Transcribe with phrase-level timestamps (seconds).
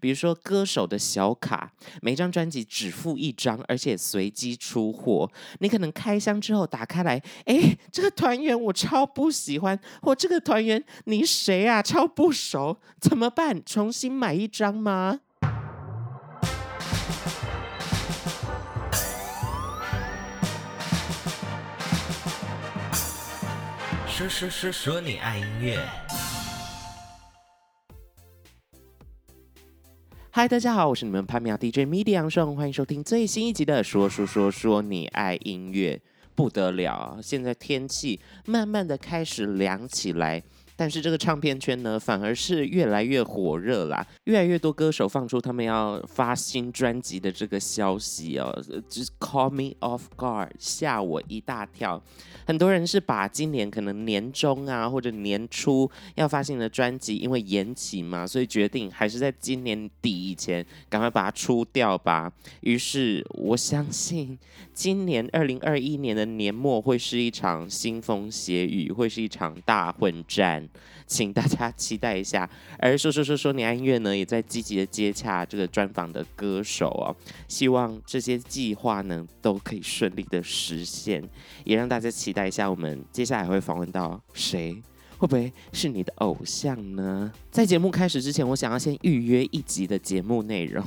[0.00, 1.70] 比如说歌手的小卡，
[2.02, 5.30] 每张专辑只付一张，而且随机出货。
[5.60, 13.62] 你可能开箱之后打开来，哎，这个团员我超不喜欢，或这个团员你谁啊，超不熟，怎么办？
[13.64, 15.20] 重新买一张吗？
[24.08, 26.05] 说说说说你爱音乐。
[30.36, 35.96] 嗨，大家好，我是你们潘苗 DJ MIDI 杨顺，欢迎收听最新一集的《说说说说你爱音乐》。
[36.34, 40.42] 不得了，现在天气慢慢的开始凉起来。
[40.76, 48.54] 但是这个唱片圈呢，反而是越来越火热啦，越来越多歌手放出他们要发新专辑的这个消息哦，
[48.88, 52.02] 就是 call me off guard，吓我一大跳。
[52.46, 62.30] 很多人是把今年可能年中啊或者年初要发行的专辑，因为延期嘛，所以决定还是在今年底以前赶快把它出掉吧。
[62.60, 64.38] 于是我相信，
[64.74, 70.65] 今年二零二一年的年末会是一场腥风血雨，会是一场大混战。
[71.06, 72.48] 请大家期待一下。
[72.78, 77.14] 而说说说说你爱音乐呢，也在积极的接洽这个专访的歌手哦，
[77.48, 81.22] 希望这些计划呢都可以顺利的实现，
[81.64, 84.82] 也让大家期待一下，我们接下来会访问到谁。
[85.18, 87.32] 会不会是你的偶像呢？
[87.56, 90.84] 在节目开始之前，我想要先预约一集的节目内容，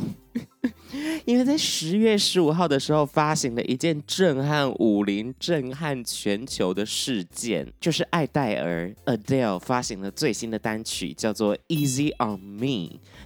[1.25, 12.65] 因为在十月十五号的时候发行了一件震撼武林、震撼全球的事件，就是艾黛尔 Adele 发行了最新的单曲，叫做《Easy on Me》。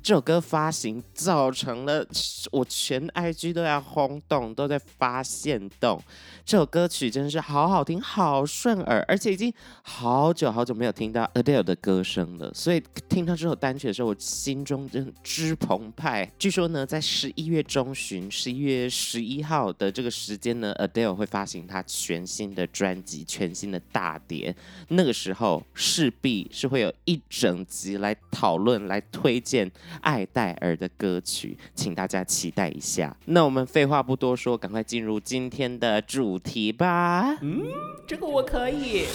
[0.01, 2.07] 这首歌发行造成了
[2.51, 6.01] 我全 IG 都要轰动，都在发现动。
[6.45, 12.49] 这首歌曲真的是好好听，好顺耳，而且已经好久好久没有听到 Adele 的歌声了。
[12.53, 16.29] 所以听到这首单曲的时候，我心中真的澎湃。
[16.39, 24.55] 据说呢，在十一月中旬，十一月十一号的这个时间呢，Adele 会发行她全新的专辑，全新的大碟。
[24.87, 29.71] 那个时候势必是会有一整集来讨论、来推荐
[30.01, 33.15] 艾黛尔的歌曲，请大家期待一下。
[33.25, 36.23] 那我们废话不多说，赶快进入今天的主。
[36.23, 37.63] 主题吧，嗯，
[38.07, 39.07] 这个我可以。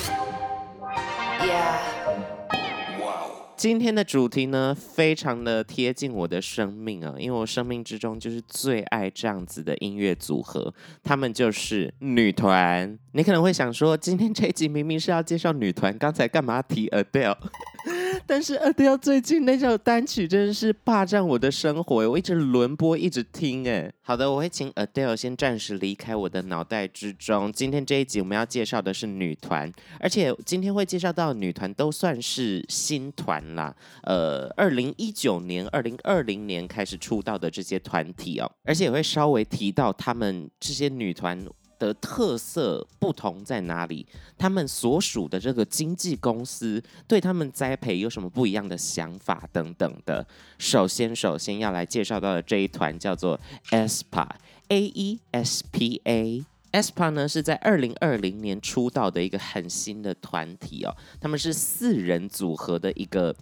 [3.58, 12.96] 今天的主题呢，非常的贴近我的生命啊，因为我生命之中就是最爱这样子的音乐组合，他们就是女团。
[13.10, 17.36] 你可能会想说，今天这一集明明是要介绍女团，刚才干嘛提 Adele？
[18.26, 23.68] 但是 Adele 最近那首单曲真的是霸占我的生活，我一直轮播，一直听。
[23.68, 27.52] 哎，好的，我会请 Adele 先暂时离开我的脑袋之中。
[27.52, 29.70] 今天这一集我们要介绍的是女团，
[30.00, 33.76] 而且今天会介绍到女团都算是新团啦。
[34.04, 41.46] 呃，二零一九年、二零二零年开始出道的这些团体哦，而且也会稍微提到他们这些女团。
[41.78, 44.06] 的特色不同在哪里？
[44.36, 50.26] 他们所属的这个经纪公司对他们栽培有什么不一样的想法等等的。
[50.58, 53.38] 首先，首先要来介绍到的这一团叫做
[53.70, 56.44] aespa，A E S P A。
[56.72, 63.34] aespa 呢是在二零二零年出道的一个很新的团体哦，他们是四人组合的一个，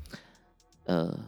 [0.85, 1.19] 呃，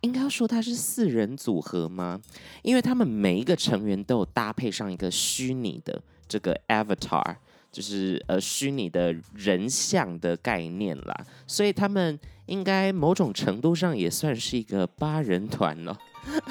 [0.00, 2.20] 应该说它是四人组合吗？
[2.62, 6.02] 因为他们每一个成员都有搭配上一个虚拟的。
[6.32, 7.36] 这个 avatar
[7.70, 15.98] 就是呃虚拟的人像的概念啦，所以他们应该某种程度上也算是一个八人团了。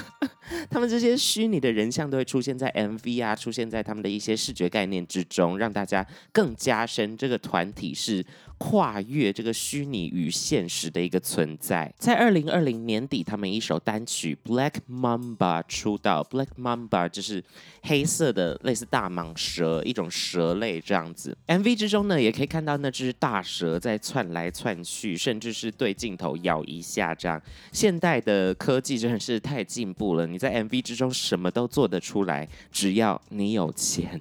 [0.70, 8.24] 他们这些虚拟的人像都会出现在 MV 啊，出现在他们的一些视觉概念之中，让大家更加深这个团体是
[8.62, 11.92] 跨越这个虚拟与现实的一个存在。
[11.98, 17.44] 在二零二零年底，他们一首单曲《Black Mamba》出道，《Black Mamba》就是
[17.82, 21.36] 黑色的类似大蟒蛇，一种蛇类这样子。
[21.48, 27.42] MV 之中呢，也可以看到那只大蛇在窜来窜去，甚至是对镜头咬一下这样。
[27.72, 30.42] 现代的科技真的是太进步了，你。
[30.42, 34.20] 在 MV 之中什么都做得出来，只要你有钱。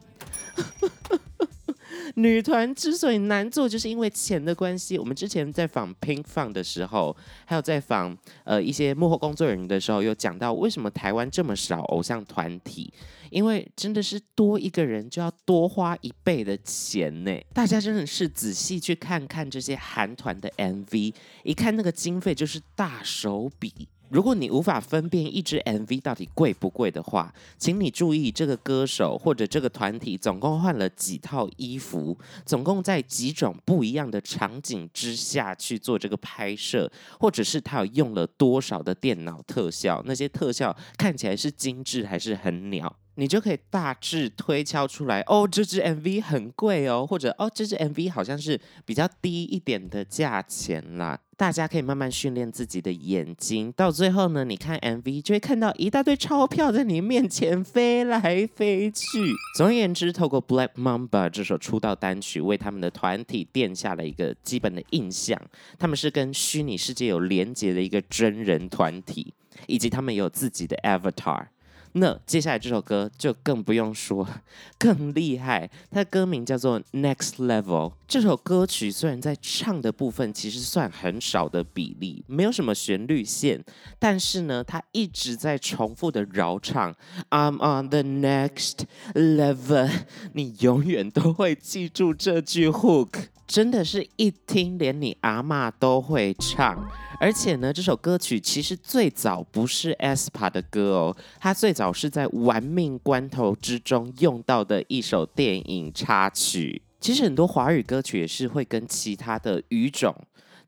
[2.14, 4.98] 女团之所以难做，就是因为钱的关系。
[4.98, 12.92] 我们之前在访 Pinkfong 的时候，还有在访呃一些幕后工作人员的时候，有讲到为什么台湾这么少偶像团体，
[13.30, 17.36] 因为真的是多一个人就要多花一倍的钱呢。
[17.54, 21.14] 大家真的是仔细去看看这些韩团的 MV，
[21.44, 23.88] 一看那个经费就是大手笔。
[24.10, 42.96] 如果你无法分辨一支 MV 到底贵不贵的话，请你注意这个歌手或者这个团体总共换了几套衣服，总共在几种不一样的场景之下去做这个拍摄，或者是他有用了多少的电脑特效，那些特效看起来是精致还是很鸟。
[43.16, 51.18] 你就可以大致推敲出来，哦，这支 MV 很贵哦，或者哦，这支 MV 好像是比较低一点的价钱啦。
[51.40, 59.32] 大家可以慢慢训练自己的眼睛，到最后呢，你看 MV 就会看到一大堆钞票在你面前飞来飞去。
[59.56, 65.40] 总而言之，透过 Black Mamba 这首出道单曲，为他们的团体奠下了一个基本的印象。
[65.78, 69.32] 他们是跟虚拟世界有连接的一个真人团体，
[69.66, 71.46] 以及他们有自己的 Avatar。
[71.92, 74.26] 那接下来这首歌就更不用说，
[74.78, 75.68] 更厉害。
[75.90, 77.62] 它的歌名叫做《Next Level》。
[78.06, 83.64] 这首歌曲虽然在唱的部分其实算很少的比例，没有什么旋律线，
[83.98, 86.94] 但是呢，它一直在重复的绕唱
[87.30, 88.80] "I'm on the next
[89.14, 89.90] level"，
[90.34, 93.26] 你永远都会记住这句 hook。
[93.50, 96.88] 真的是一听连你阿嬷都会唱，
[97.18, 106.80] 而且呢，这首歌曲其实最早不是 aespa 的歌哦，它最早是在《玩命关头》之中用到的一首电影插曲。
[107.00, 110.14] 其实很多华语歌曲也是会跟其他的语种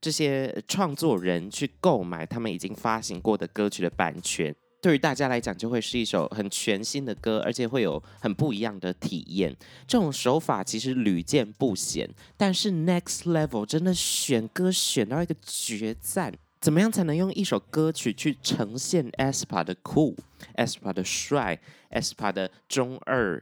[0.01, 4.53] 这些创作人去购买他们已经发行过的歌曲的版权。
[4.83, 9.57] 对于大家来讲，就会是一首很全新的歌，而且会有很不一样的体验。
[9.87, 16.35] 这种手法其实屡见不鲜，但是 Next Level 真的选歌选到一个绝赞。
[16.61, 20.17] 怎么样才能用一首歌曲去呈现 aespa 的酷、
[20.57, 23.41] aespa 的帅、aespa 的中二？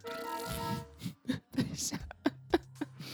[1.52, 1.98] 等一下，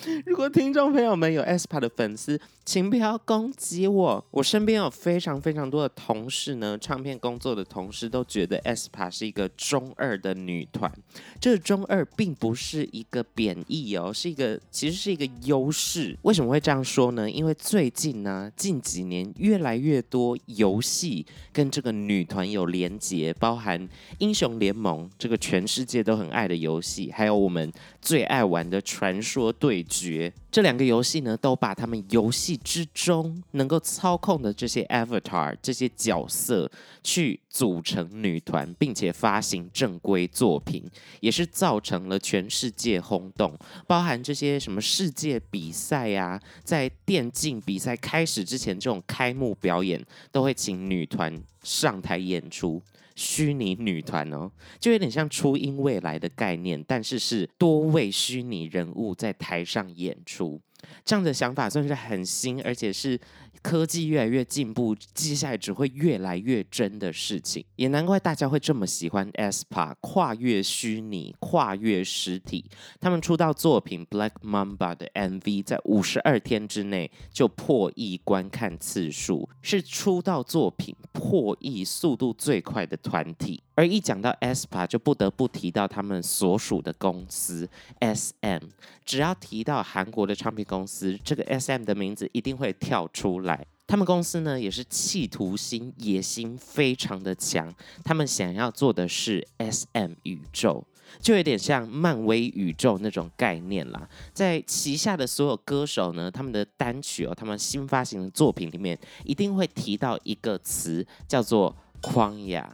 [0.25, 2.41] 如果听众朋友们有 aespa 的粉丝。
[2.67, 4.25] 请不要攻击我！
[4.32, 10.93] 我身边有非常非常多的同事呢，唱片工作的同事都觉得 aespa 是一个中二的女团。
[11.41, 16.19] 这个中二并不是一个贬义哦，是一个其实是一个优势。
[16.23, 17.31] 为什么会这样说呢？
[17.31, 23.88] 因为最近呢，近几年越来越多游戏跟这个女团有连结，包含
[24.19, 27.73] 英雄联盟这个全世界都很爱的游戏，还有我们
[28.06, 30.32] 最爱玩的传说对决。
[30.49, 36.70] 这两个游戏呢，都把他们游戏之中能够操控的这些 avatar 这些角色
[37.03, 40.88] 去组成女团，并且发行正规作品，
[41.19, 43.58] 也是造成了全世界轰动。
[43.88, 50.00] 包含这些什么世界比赛呀，在电竞比赛开始之前，这种开幕表演
[50.31, 52.81] 都会请女团上台演出。
[53.16, 54.48] 虚拟女团哦，
[54.78, 60.60] 就有点像初音未来的概念，但是是多位虚拟人物在台上演出，
[61.05, 63.20] 这样的想法算是很新，而且是。
[63.62, 72.64] 科技越来越进步，接下来只会越来越真的事情，也难怪大家会这么喜欢 aespa 跨越虚拟、跨越实体。
[73.00, 83.61] 他们出道作品《Black Mamba》的 MV 在五十二天之内就破亿观看次数，是出道作品破亿速度最快的团体。
[83.75, 87.69] 而一讲到 aespa，就不得不提到他们所属的公司
[88.00, 88.62] SM。
[89.05, 93.66] 只要提到韩国的唱片公司，这个 SM 的名字一定会跳出来。
[93.86, 97.72] 他们公司呢，也是企图心、野心非常的强。
[98.04, 100.84] 他们想要做的是 SM 宇宙，
[101.20, 104.08] 就有点像漫威宇宙那种概念啦。
[104.34, 112.68] 在旗下的所有歌手呢，他们的单曲哦，他们新发行的作品里面，一定会提到一个词，叫做旷野。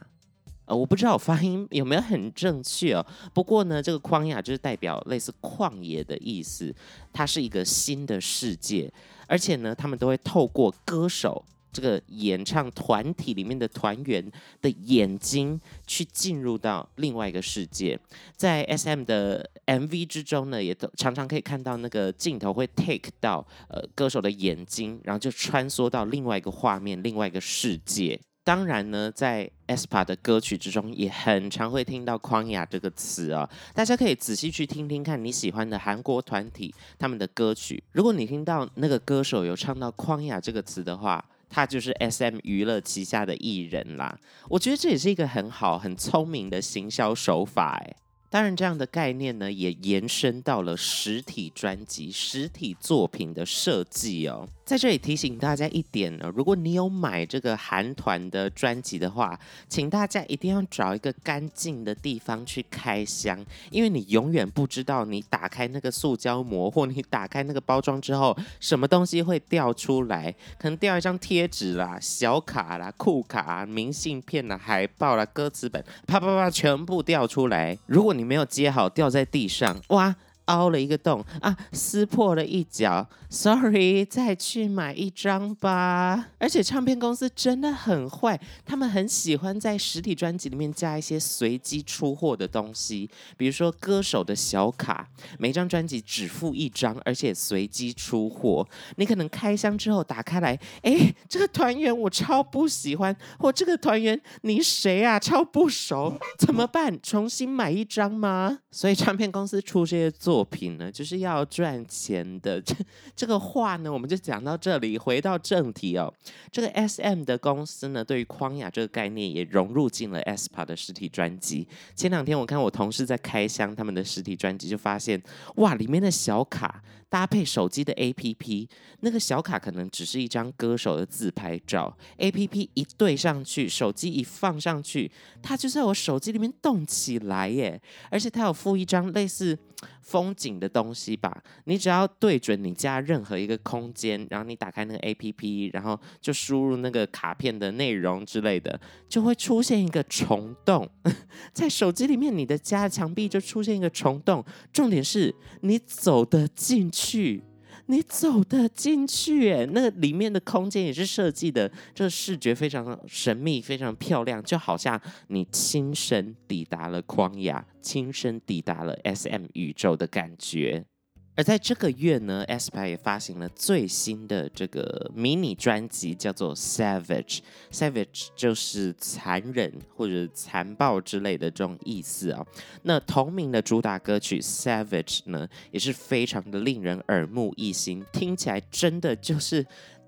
[0.65, 3.05] 呃，我不知道我发音有没有很正确哦。
[3.33, 6.73] 不过呢，这个旷野就是代表类似旷野的意思，
[7.11, 8.91] 它是一个新的世界，
[9.27, 14.23] 而且呢，他们都会透过歌手这个演唱团体里面的团员
[14.61, 17.99] 的眼睛去进入到另外一个世界。
[18.35, 28.19] 在 SM 的 MV 之中呢，也都常常可以看到那个镜头会 take 到呃歌手的眼睛，然后就穿梭到另外一个画面，另外一个世界。
[28.43, 33.49] 当然呢，在 aespa 的歌曲之中，也很常会听到“旷野”这个词啊。
[33.73, 37.81] 大家可以仔细去听听看，你喜欢的韩国团体他们的歌曲。
[37.93, 44.19] 如果你听到那个歌手有唱到“旷野”这个词的话，他就是 SM 娱乐旗下的艺人啦。
[44.49, 47.95] 我觉得这也是一个很好、很聪明的行销手法，哎。
[48.33, 54.49] 当然，这样的概念呢，也延伸到了实体专辑、实体作品的设计哦。
[54.65, 77.77] 在这里提醒大家一点呢，如果你有买这个韩团的专辑的话，请大家一定要找一个干净的地方去开箱，因为你永远不知道你打开那个塑胶膜或你打开那个包装之后，什么东西会掉出来，可能掉一张贴纸啦、小卡啦、酷卡、啊明信片啦、海报啦、歌词本，啪啪啪，全部掉出来。
[77.85, 80.15] 如果你没有接好，掉在地上，哇！
[80.45, 86.29] 凹了一个洞啊，撕破了一角，sorry，再去买一张吧。
[86.37, 95.07] 而且唱片公司真的很坏，他们很喜欢在实体专辑里面加一些随机出货的东西，比如说歌手的小卡，
[95.39, 98.67] 每张专辑只附一张，而且随机出货。
[98.97, 106.99] 你可能开箱之后打开来，哎，这个团员我超不喜欢，或这个团员你谁啊，超不熟，怎么办？
[107.01, 108.59] 重新买一张吗？
[108.71, 110.32] 所以唱片公司出这些作。
[110.33, 112.59] 作品呢，就是要赚钱的。
[112.65, 112.73] 这
[113.15, 114.97] 这个话呢，我们就讲到这里。
[114.97, 116.11] 回到正题哦，
[116.51, 121.67] 这个 SM 的公司呢，对于框雅这个概念也融入进了 aespa 的实体专辑。
[121.95, 125.21] 前两天我看我同事在开箱他们的实体专辑，就发现
[125.57, 126.81] 哇，里面的小卡
[127.13, 128.67] 搭配手机的 APP，
[129.01, 135.11] 那个小卡可能只是一张歌手的自拍照，APP 一对上去，手机一放上去，
[135.43, 137.79] 它就在我手机里面动起来耶！
[138.09, 139.59] 而且它有附一张类似。
[140.01, 148.79] 风景的东西吧，你只要对准你家任何一个空间，然后你打开那个 APP，然后就输入那个卡片的内容之类的，
[149.09, 150.89] 就会出现一个虫洞，
[151.51, 154.41] 在手机里面，你的家墙壁就出现一个虫洞。
[154.71, 157.02] 重点是你走得进去。
[157.03, 157.43] 去
[157.87, 170.85] 你走得进去，哎，那个里面的空间也是设计的，这视觉非常神秘，非常漂亮，就好像你亲身抵达了框雅，亲身抵达了 SM 宇宙的感觉。
[171.35, 177.39] 而在这个月呢，SP 也发行了最新的这个迷你专辑，叫做 Savage。
[177.71, 182.45] Savage 就是残忍或者残暴之类的这种意思啊、
[182.83, 189.65] 那同名的主打歌曲 Savage 呢，也是非常的令人耳目一新，听起来真的就是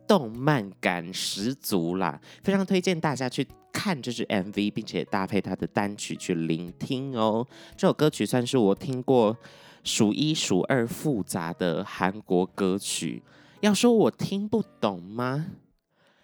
[0.08, 2.22] 动漫感十足啦。
[2.44, 7.48] 非常推荐大家去看这支 MV，并且搭配它的单曲去聆听哦。
[7.76, 9.36] 这首歌曲算是我听过。
[9.86, 13.24] 数一数二复杂的韩国歌曲，
[13.62, 15.46] 要说我听不懂吗？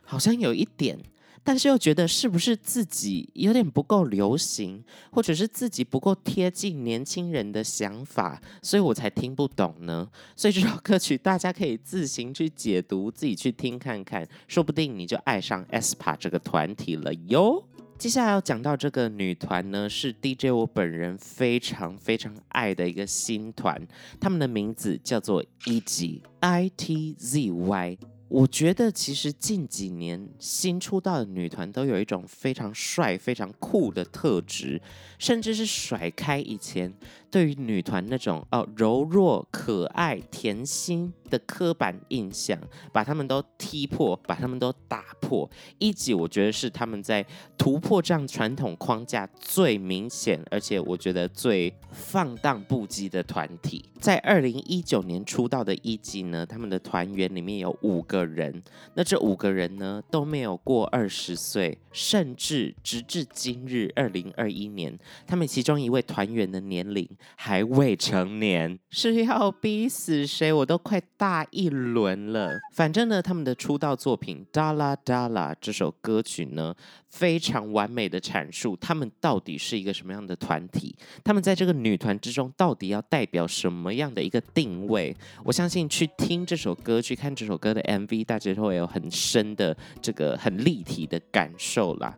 [0.03, 0.99] 好像有一点，
[1.43, 10.09] 但是又觉得是不是自己有点不够流行，或者是自己不够贴近年轻人的想法，所以我才听不懂呢？
[10.35, 17.63] 所以这首歌曲大家可以自行去解读，自己去听看看，说不定你就爱上 ESPA 这个团体了哟。
[18.01, 23.79] 接下来要讲到这个女团呢，是 DJ 我本人非常非常爱的一个新团，
[24.19, 27.97] 他们的名字叫做 ITZY，I T Z Y。
[28.31, 34.81] 我觉得其实近几年新出道的女团都有一种非常帅、非常酷的特质，
[35.19, 36.93] 甚至是甩开以前
[37.29, 42.57] 对于女团那种哦柔弱、可爱、甜心的刻板印象，
[42.93, 45.49] 把他们都踢破，把他们都打破。
[45.77, 47.25] 一级我觉得是他们在
[47.57, 53.83] 突破这样传统框架最明显，而且我觉得最放荡不羁的团体。
[53.99, 58.63] 在二零一九年出道的 ITZY 呢，他们的团员里面有五个人，
[58.95, 64.97] 那这五个人呢都没有过二十岁，甚至直至今日二零二一年，
[65.27, 70.51] 他们其中一位团员的年龄还未成年，是要逼死谁？
[70.51, 70.99] 我都快。
[71.17, 76.73] 大一轮了，反正呢，他们的出道作品《Dala Dala》这首歌曲呢，
[77.09, 85.15] 非常完美的阐述他们到底是一个什么样的团体，他们在这个女团之中到底要代表什么样的一个定位？
[85.43, 92.17] 我相信去听这首歌，去看这首歌的 MV，大家都会有很深的这个很立体的感受啦。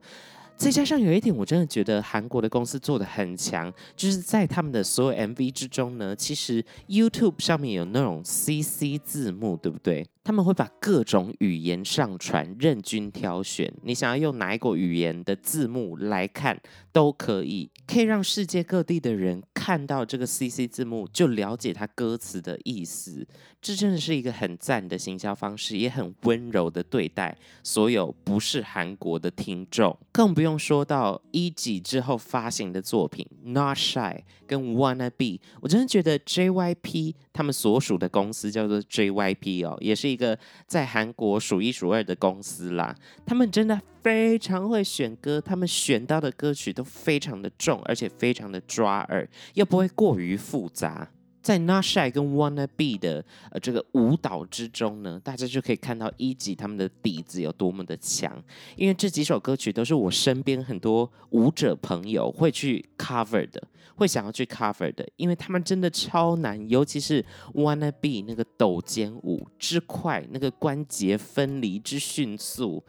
[0.56, 10.08] 再加上有一点，我真的觉得韩国的公司做的很强，就是在他们的所有 MV 之中呢，其实 YouTube 上面有那种 CC 字幕，对不对？
[10.24, 13.74] 他们会把各种语言上传，任君挑选。
[13.82, 16.58] 你想要用哪一个语言的字幕来看
[16.94, 23.28] 都可以，可以让世界各地的人看到这个 CC 字幕，就了解它歌词的意思。
[23.62, 29.98] 这真的是一个很赞的行销方式，也很温柔的对待所有不是韩国的听众。
[30.14, 34.14] 更不不用说到 ITZY 之后发行的作品《Not Shy》
[34.46, 35.26] 跟《Wanna Be》，
[35.62, 40.10] 我真的觉得 JYP 他们所属的公司叫做 JYP 哦，也是。
[40.10, 42.94] 一个在韩国数一数二的公司啦，
[43.26, 51.10] 他们真的非常会选歌，他们选到的歌曲都非常的重，而且非常的抓耳，又不会过于复杂。
[51.44, 58.42] 在 Not Shy 跟 Wanna Be 的呃这个舞蹈之中呢，大家就可以看到一级他们的底子有多么的强。
[58.78, 63.62] 因为这几首歌曲都是我身边很多舞者朋友会去 cover 的，
[63.96, 67.24] 会想要去 cover 的，因为他们真的超难，尤其是
[67.54, 72.82] Wanna Be 那个抖肩舞之快，那个关节分离之迅速，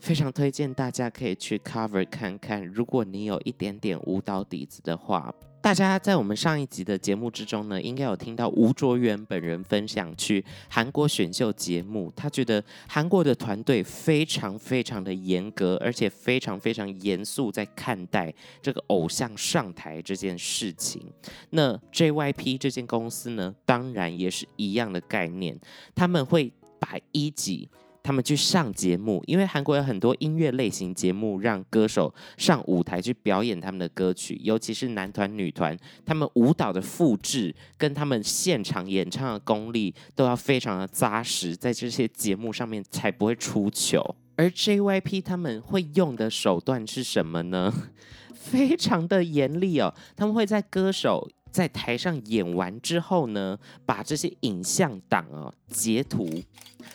[0.00, 2.64] 非常推荐大家可以去 cover 看看。
[2.66, 5.34] 如果你有一点点舞蹈底子的话。
[5.58, 21.02] 大家在我们上一集的节目之中呢，应该有听到吴卓源本人分享去韩国选秀节目，他觉得韩国的团队非常非常的严格，而且非常非常严肃在看待这个偶像上台这件事情。
[21.50, 25.58] 那 JYP 这间公司呢，当然也是一样的概念，
[25.96, 27.68] 他们会把一级。
[28.06, 44.14] 他们去上节目，因为韩国有很多音乐类型节目，让歌手上舞台去表演他们的歌曲，尤其是男团、女团，他们舞蹈的复制跟他们现场演唱的功力都要非常的扎实，在这些节目上面才不会出糗。
[44.36, 47.74] 而 JYP 他们会用的手段是什么呢？
[48.32, 56.28] 非常的严厉哦，他们会在歌手在台上演完之后呢，把这些影像档哦截图。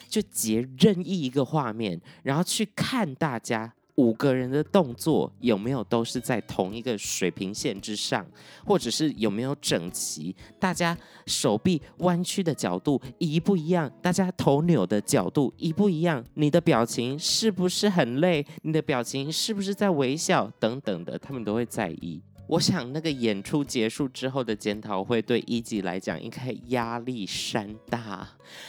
[0.08, 8.26] 就截任意一个画面，然后去看大家五个人的动作有没有都是在同一个水平线之上，
[8.66, 22.22] 或者是有没有整齐，大家手臂弯曲的角度一不一样，大家头扭的角度一不一样，你的表情是不是很累，你的表情是不是在微笑等等的，他们都会在意。
[22.52, 28.28] 我想那个演出结束之后的检讨会对一级来讲应该压力山大，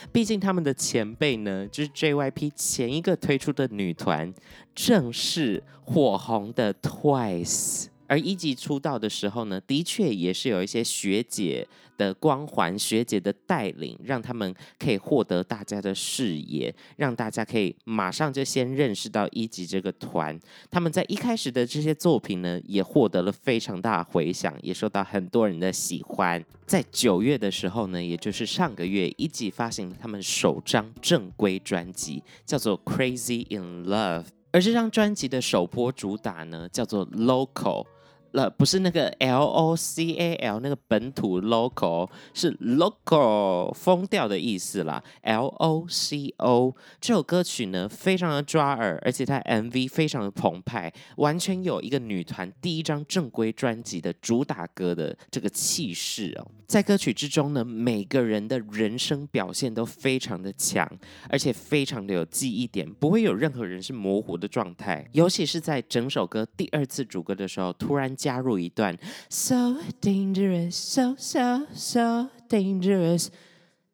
[0.09, 4.33] 毕竟他们的前辈呢，就是 JYP 前一个推出的女团，
[4.73, 7.87] 正是火红的 Twice。
[8.07, 11.67] 而一级出道的时候呢，的确也是有一些学姐
[11.97, 20.37] 的光环、学姐的带领，让他们可以获得大家的视野，让大家可以马上就先认识到一级这个团。
[20.69, 26.43] 他们在一开始的这些作品呢，也获得了非常大的回响，也受到很多人的喜欢。
[26.65, 34.23] 在九月的时候呢，也就是上个月，一级发行了他们首张正规专辑，叫做《Crazy in Love》。
[34.53, 37.85] 而这张专辑的首波主打呢，叫做 Local。
[38.33, 45.03] 了，不是那个 L O C A L 那个本土 local，是 local 疯掉的意思啦。
[45.21, 56.47] L O C O 这首歌曲呢，非常的抓耳，而且它 MV 非常的澎湃，完全有一个女团第一张正规专辑的主打歌的这个气势哦。
[56.65, 60.89] 在歌曲之中呢，每个人的人声表现都非常的强，
[61.29, 65.07] 而且非常的有记忆点，不会有任何人是模糊的状态。
[65.11, 68.97] 尤其是在整首歌第二次主歌的时候，突然加入一段
[69.29, 73.27] so dangerous, so so so dangerous，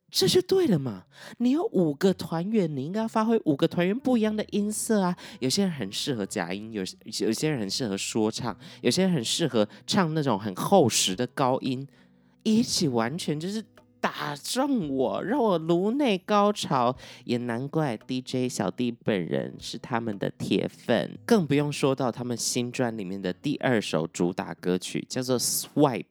[0.09, 1.05] 这就对了嘛。
[1.39, 5.15] 你有五个团员，你应该发挥五个团员不一样的音色啊。
[5.39, 6.81] 有些人很适合假音，有
[7.19, 11.85] 有些人很适合说唱，有些人很适合唱那种很厚实的高音。
[12.43, 13.63] 一起完全就是
[13.99, 26.05] 打中我，让我颅内高潮，也难怪 DJ 小弟本人是他们的铁粉，更不用说到他们新专里面的第二首主打歌曲，叫做 Swipe。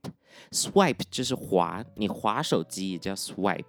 [0.53, 3.65] Swipe 就是滑，你滑手机也叫 Swipe。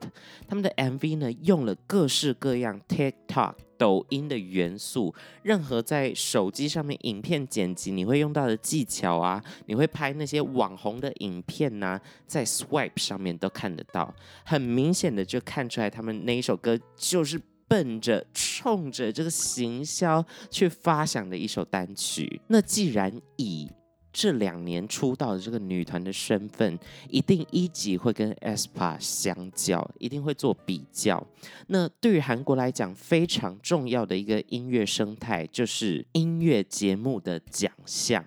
[0.47, 3.53] 他们的 MV 呢，用了各式各样 TikTok。
[3.79, 14.13] 抖音的元素，任何在手机上面影片剪辑你会用到的技巧啊，你会拍那些网红的影片呐、啊，在 Swipe 上面都看得到，
[14.43, 22.41] 很明显的就看出来他们那一首歌就是奔着冲着这个行销去发想的一首单曲。
[22.47, 23.69] 那既然以
[24.11, 26.77] 这两年出道的这个女团的身份，
[27.09, 31.25] 一定一级会跟 ESPA 相较，一定会做比较。
[31.67, 38.25] 那对于韩国来讲，非常重要的一个音乐生态，就是音乐节目的奖项。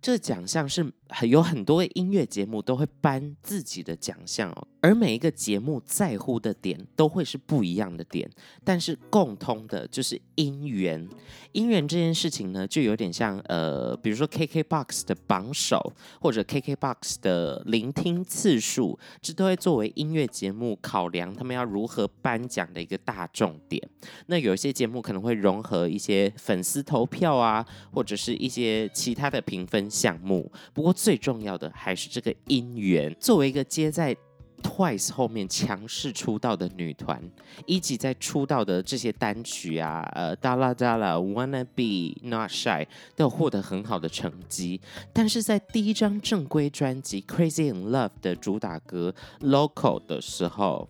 [0.00, 8.28] 这奖项是有很多音乐节目都会颁自己的奖项哦，而每一个节目在乎的点都会是不一样的点，
[8.64, 11.08] 但是共通的就是音源。
[11.52, 23.86] 音源这件事情呢，就有点像呃，比如说 KKBOX 的榜首或者 KKBOX 的聆听次数，这都会作为音乐节目考量他们要如何颁奖的一个大重点。
[24.26, 30.50] 那有一些节目可能会融合一些粉丝投票啊，或者是一些其他的评分项目。
[30.72, 34.16] 不过最重要的还是这个音源，作为一个接在
[34.62, 37.20] Twice 后面强势出道的女团，
[37.66, 42.86] 以及在出道的这些单曲啊，呃，Dalla Dala、Wanna Be、Not Shy
[43.16, 44.80] 都获得很好的成绩，
[45.12, 49.12] 但是在第一张正规专辑《Crazy in Love》的主打歌
[49.44, 50.88] 《Local》的时候。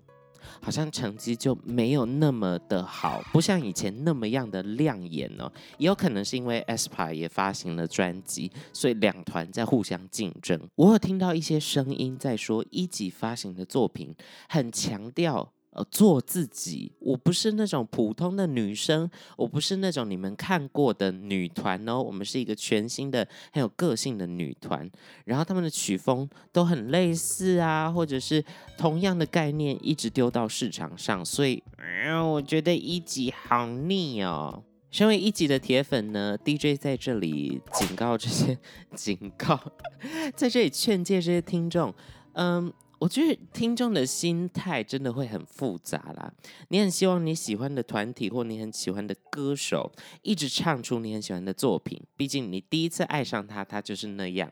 [0.63, 5.53] 好像成绩就没有那么的好，不像以前那么样的亮眼哦。
[5.77, 10.59] 也有可能是因为 aespa 也发行了专辑，所以两团在互相竞争。
[10.77, 14.15] 我有听到一些声音在说，一级发行的作品
[14.49, 15.53] 很强调。
[15.75, 24.87] 呃，做自己，我不是那种普通的女生，我不是那种你们看过的女团哦，我们是一个全新的、很有个性的女团。
[25.25, 28.45] 然后他们的曲风都很类似啊，或者是
[28.77, 34.63] 同样的概念一直丢到市场上，所以，呃，我觉得一级好腻哦。
[34.91, 38.59] 身为一级的铁粉呢，DJ 在这里警告这些，
[38.95, 39.59] 警告，
[40.37, 41.95] 在这里劝诫这些听众，
[42.35, 42.71] 嗯。
[43.03, 46.33] 我觉得听众的心态真的会很复杂啦。
[46.69, 49.91] 你很希望你喜欢的团体或你很喜欢的歌手
[50.23, 54.49] 一直唱出你很喜欢的作品，毕竟你第一次爱上他，他就是那样。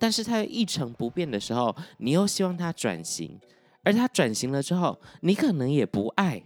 [0.00, 3.38] 但是他又一成不变的时候，你又希望他转型，
[3.84, 6.42] 而他转型了之后，你可能也不爱。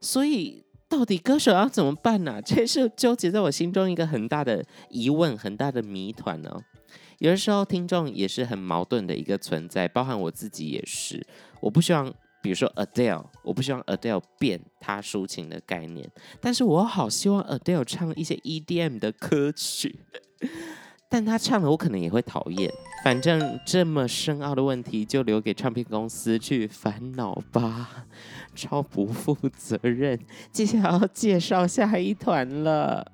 [0.00, 2.40] 所以到底歌手要怎么办呢？
[2.46, 6.64] 这是纠结在我心中一个很大的疑问，很大的谜团呢。
[7.18, 11.24] 有的时候，听众也是很矛盾的一个存在，包含我自己也是。
[11.60, 20.00] 我不希望，比如说 Adele，我不希望 Adele 变他抒情的概念，但是我好希望 Adele 唱一些 EDM 的歌曲，
[21.08, 22.72] 但他唱了，我可能也会讨厌。
[23.04, 28.06] 反正这么深奥的问题，就留给唱片公司去烦恼吧，
[28.54, 30.18] 超不负责任。
[30.50, 33.12] 接下来要介绍下一团了。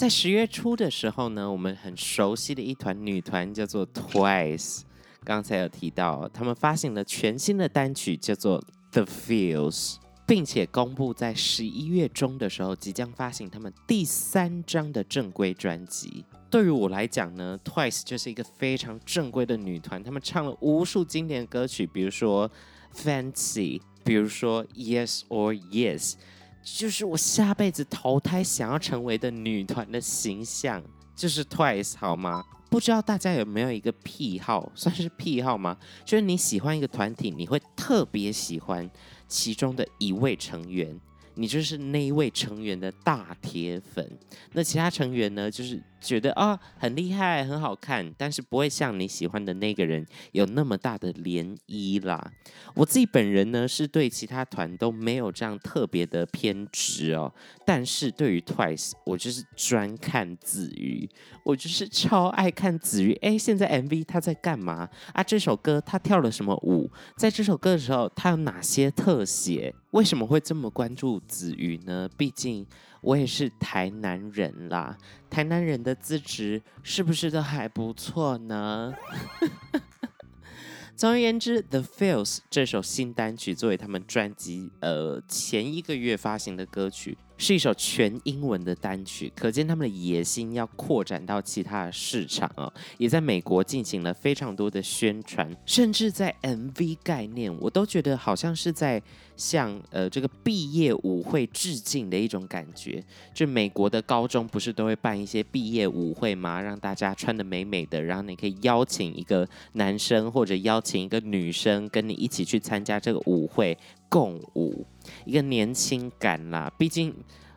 [0.00, 4.80] 在十月初的时候呢，我们很熟悉的一团女团叫做 Twice，
[5.24, 8.58] 刚才有提到，他们发行了全新的单曲叫做
[8.92, 16.24] 《The Feels》，并且公布在十一月中的时候即将发行他们第三张的正规专辑。
[16.48, 22.48] 对于我来讲呢，Twice 就是一个非常正规的女团，他们唱了无数经典歌曲，比如说
[22.96, 26.12] 《Fancy》，比如说《Yes or Yes》。
[26.62, 30.82] 就是我下辈子投胎想要成为的女团的形象，
[31.16, 32.44] 就是 Twice 好吗？
[32.68, 35.76] 不知道大家有没有一个癖好，算是癖好吗？
[36.04, 38.88] 就是你喜欢一个团体，你会特别喜欢
[39.26, 40.98] 其中的一位成员，
[41.34, 44.18] 你就是那一位成员的大铁粉。
[44.52, 45.82] 那其他成员呢，就是。
[46.00, 52.32] 觉得啊、很厉害很好看，但是不会像你喜欢的那个人有那么大的涟漪啦。
[52.74, 57.32] 我自己本人呢是对其他团都没有这样特别的偏执哦，
[57.66, 61.08] 但是对于 Twice 我就是专看子瑜，
[61.44, 63.12] 我就是超爱看子瑜。
[63.22, 65.22] 哎，现在 MV 他在干嘛啊？
[65.22, 66.90] 这首歌他跳了什么舞？
[67.16, 69.74] 在这首歌的时候他有哪些特写？
[69.90, 72.08] 为什么会这么关注子瑜呢？
[72.16, 72.66] 毕竟。
[73.00, 74.96] 我也是台南人啦，
[75.30, 78.94] 台南人的资质是不是都还不错呢？
[80.94, 87.16] 总而言之，《The Feels》这首新单曲作为他们专辑呃前一个月发行的歌曲。
[87.40, 99.02] 是一首全英文的单曲，可见他们的野心要扩展到其他的市场哦，也在美国进行了非常多的宣传，甚至在 MV 概念，我都觉得好像是在
[99.38, 103.02] 向呃这个毕业舞会致敬的一种感觉。
[103.32, 106.60] 就美国的高中不是都会办一些毕业舞会吗？
[106.60, 113.78] 让大家穿得美美的，然后你可以邀请一个男生或者邀请一个女生跟你一起去参加这个舞会。
[114.10, 114.84] 共舞，
[115.24, 116.70] 一个年轻感啦。
[116.76, 117.14] 毕竟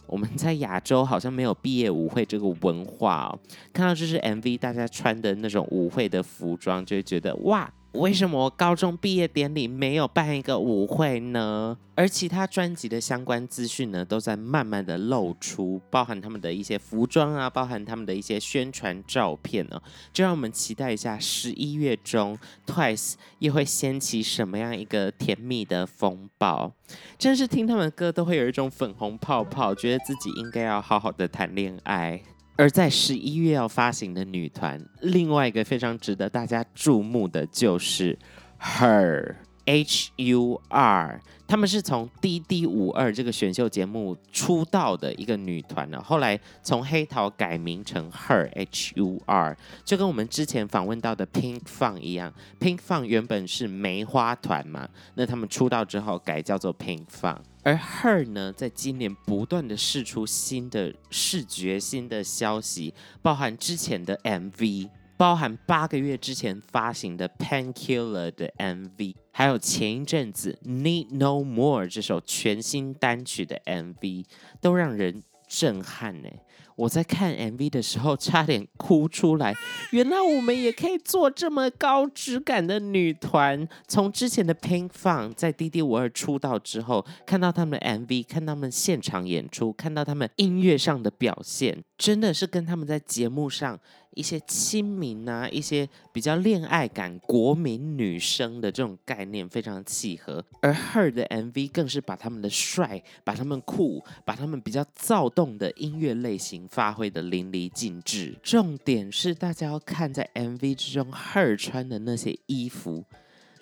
[0.08, 3.40] 我们在亚洲好像没有毕业舞会这个文化哦。
[3.74, 7.70] 看到这是 MV，大家穿的那种舞会的服装，就会觉得哇。
[7.94, 11.78] 为什么高中毕业典礼没有办一个舞会呢？
[11.94, 19.80] 而其他专辑的相关资讯呢，都在慢慢的露出，包含他们的一些服装啊，包含他们的一些宣传照片呢、
[20.12, 26.74] 就让我们期待一下十一月中 Twice 又会掀起什么样一个甜蜜的风暴。
[27.20, 32.20] 真是听他们歌都会有一种粉红泡泡，觉得自己应该要好好的谈恋爱。
[32.56, 38.18] 而在十一月要发行的女团，另外一个非常值得大家注目的就是
[38.62, 39.36] Her
[39.66, 56.78] H U R，他们是从 D D 五二这个选秀节目出道的一个女团呢，后来从黑桃改名成 Her H U R，就跟我们之前访问到的 Pink Fang 一样，Pink Fang 原本是梅花团嘛，那他们出道之后改叫做
[56.78, 57.40] Pink Fang。
[57.64, 74.26] 而 Her 呢，在今年不断的试出新的视觉、新的消息，包含之前的 MV，包含八个月之前发行的《Painkiller》的 MV，还有前一阵子《Need No More》这首全新单曲的 MV，
[74.60, 76.30] 都让人震撼呢。
[76.76, 79.54] 我在看 MV 的时候差点哭出来，
[79.92, 83.68] 原来我们也可以做这么高质感的女团。
[83.88, 93.80] 从之前的 pink fon 在 DD 五二出道之后，看到他们的 MV，看到他们现场演出，看到他们音乐上的表现，真的是跟他们在节目上。
[94.16, 108.36] 一些亲民啊，一些比较恋爱感、国民女生的这种概念非常契合，而 Her 的 MV 更是把他们的帅、把他们酷、把他们比较躁动的音乐类型发挥得淋漓尽致。
[108.44, 113.04] 重点是大家要看在 MV 之中，Her 穿的那些衣服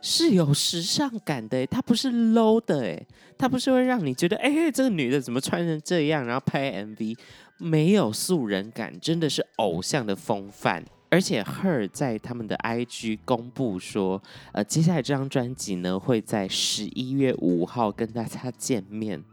[0.01, 3.05] 是有时尚感的，它不是 low 的，哎，
[3.37, 7.17] 它不是会让你觉得，哎，这个女的怎么穿成这样，然后拍 MV。
[7.57, 10.83] 没有素人感，真的是偶像的风范。
[11.11, 14.19] 而且 Her 在他们的 IG 公布说，
[14.51, 19.23] 呃，接下来这张专辑呢会在十一月五号跟大家见面。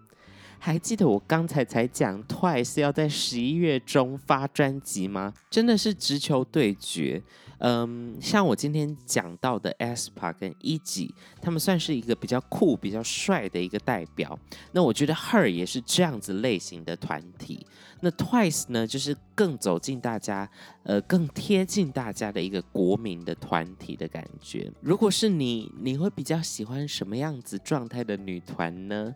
[0.59, 5.33] 还记得我刚才才讲 Twice 要在十一月中发专辑吗？
[5.49, 7.23] 真的是直球对决。
[7.59, 14.39] 嗯，像我今天讲到的 ASPA 跟 E.G，他们算是一个比较酷、比较帅的一个代表。
[14.73, 17.67] 那我觉得 Her 也是这样子类型的团体。
[18.01, 20.49] 那 Twice 呢，就是更走进大家，
[20.85, 24.71] 呃，更贴近大家的一个国民的团体的感觉。
[24.81, 29.13] 如果是你，你会比较喜欢什么样子状态的女团呢？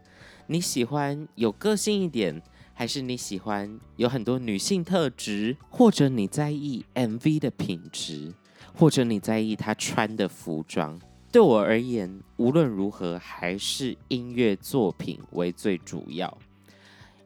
[0.48, 2.42] 你喜欢有个性一点？
[2.74, 8.32] 还是你喜欢有很多女性特质，或者你在意 MV 的品质，
[8.74, 11.00] 或者你在意她穿的服装。
[11.30, 16.36] 对我而言，无论如何，还是音乐作品为最主要，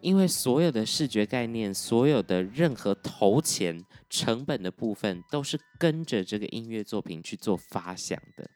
[0.01, 8.49] 因为所有的视觉概念，所有的任何投钱成本的部分，都是跟着这个音乐作品去做发想的。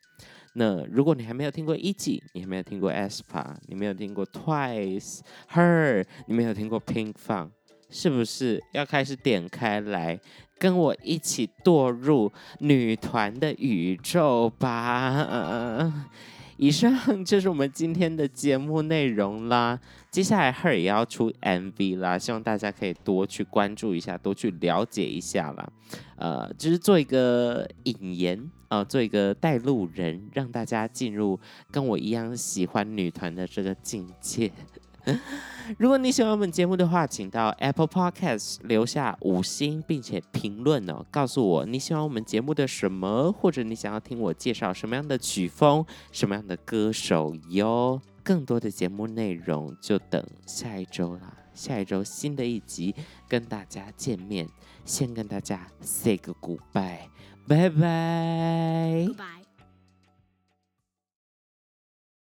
[0.55, 5.21] 那如果你还没有听过 E.G，你还没有听过 ASPA，你没有听过 Twice、
[5.53, 7.51] Her，你没有听过 Pinkfong，
[7.89, 10.19] 是不是要开始点开来
[10.59, 16.09] 跟我一起堕入女团的宇宙吧？
[16.61, 16.95] 以上
[17.25, 19.81] 就是我们今天的节目内容啦。
[20.11, 25.73] 接下来 Her 也要出 MV 啦，希望大家可以多去关注一下，多去了解一下啦。
[26.17, 28.51] 呃，就是做一个引言。
[28.69, 31.37] 呃，做一个带路人，让大家进入
[31.73, 34.53] 跟我一样喜欢女团的这个境界。
[35.79, 48.01] 如果你喜欢我们节目的话，请到 Apple Podcast 留下五星，并且评论哦，告诉我你喜欢我们节目的什么，或者你想要听我介绍什么样的曲风、什么样的歌手哟。
[48.23, 52.95] 更多的节目内容就等下一周啦，下一周新的一集
[53.29, 54.47] 跟大家见面，
[54.85, 57.09] 先跟大家 say 个 goodbye。
[57.49, 59.40] 拜拜。